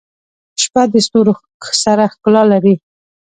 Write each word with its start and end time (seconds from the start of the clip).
•شپه 0.61 0.83
د 0.91 0.93
ستورو 1.05 1.33
سره 1.83 2.03
ښکلا 2.13 2.43
لري. 2.51 2.75